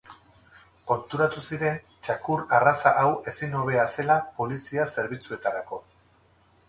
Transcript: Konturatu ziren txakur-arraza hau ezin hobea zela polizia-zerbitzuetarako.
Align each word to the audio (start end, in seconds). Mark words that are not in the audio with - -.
Konturatu 0.91 1.43
ziren 1.49 1.77
txakur-arraza 2.07 2.95
hau 3.03 3.11
ezin 3.33 3.53
hobea 3.61 3.85
zela 3.97 4.17
polizia-zerbitzuetarako. 4.41 5.85